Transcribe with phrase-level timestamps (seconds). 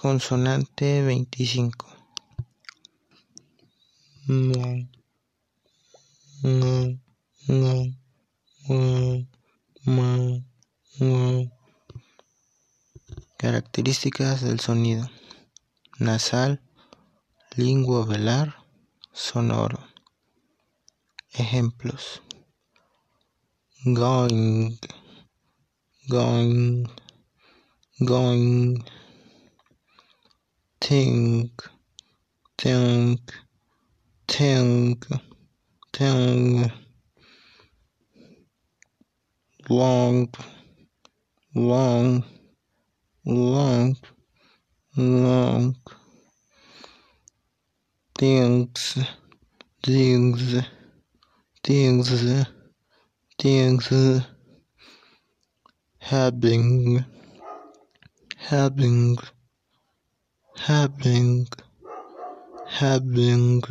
[0.00, 1.86] Consonante 25.
[13.36, 15.10] Características del sonido.
[15.98, 16.62] Nasal,
[18.06, 18.64] velar,
[19.12, 19.86] sonoro.
[21.34, 22.22] Ejemplos.
[23.84, 24.78] Going,
[26.08, 26.88] going,
[27.98, 28.82] going.
[30.90, 31.62] Think,
[32.58, 33.32] think,
[34.26, 35.06] think,
[35.92, 36.72] think.
[39.68, 40.34] Long,
[41.54, 42.24] long,
[43.24, 43.96] long,
[44.96, 45.76] long.
[48.18, 48.98] Things,
[49.84, 50.66] things,
[51.62, 52.44] things,
[53.38, 54.24] things.
[56.00, 57.04] Having,
[58.38, 59.16] having
[60.56, 61.46] having
[62.66, 63.62] having